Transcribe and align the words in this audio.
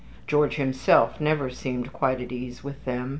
George 0.25 0.55
himself 0.55 1.21
never 1.21 1.51
seemed 1.51 1.93
quite 1.93 2.19
at 2.19 2.31
ease 2.31 2.63
with 2.63 2.85
them. 2.85 3.09